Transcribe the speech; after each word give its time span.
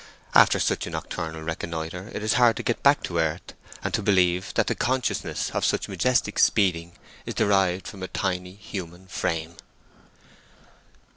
After 0.33 0.59
such 0.59 0.87
a 0.87 0.89
nocturnal 0.89 1.43
reconnoitre 1.43 2.09
it 2.11 2.23
is 2.23 2.33
hard 2.33 2.57
to 2.57 2.63
get 2.63 2.81
back 2.81 3.03
to 3.03 3.19
earth, 3.19 3.53
and 3.83 3.93
to 3.93 4.01
believe 4.01 4.51
that 4.55 4.65
the 4.65 4.73
consciousness 4.73 5.51
of 5.51 5.63
such 5.63 5.87
majestic 5.87 6.39
speeding 6.39 6.93
is 7.27 7.35
derived 7.35 7.87
from 7.87 8.01
a 8.01 8.07
tiny 8.07 8.53
human 8.55 9.05
frame. 9.05 9.57